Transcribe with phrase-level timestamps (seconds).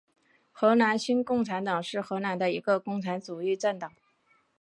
[0.51, 3.93] 荷兰新共产党是荷兰的一个共产主义政党。